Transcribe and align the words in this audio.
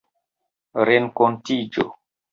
renkontiĝo 0.89 1.89